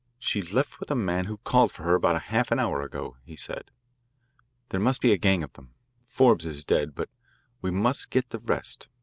[0.17, 3.35] "She left with a man who called for her about half an hour ago," he
[3.35, 3.69] said.
[4.69, 5.75] "There must be a gang of them.
[6.07, 7.11] Forbes is dead, but
[7.61, 8.87] we must get the rest.